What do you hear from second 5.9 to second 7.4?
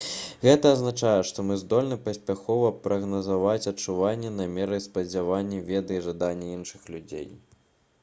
і жаданні іншых людзей